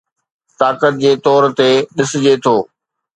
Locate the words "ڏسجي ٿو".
1.95-2.55